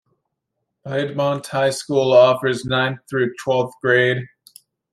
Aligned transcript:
Piedmont 0.83 1.45
High 1.45 1.69
School 1.69 2.11
offers 2.11 2.65
ninth 2.65 3.01
through 3.07 3.35
twelfth 3.39 3.75
grade. 3.83 4.25